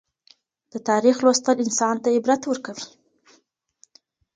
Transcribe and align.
د 0.71 0.73
تاریخ 0.89 1.15
لوستل 1.25 1.57
انسان 1.65 1.95
ته 2.03 2.07
عبرت 2.17 2.41
ورکوي. 2.45 2.85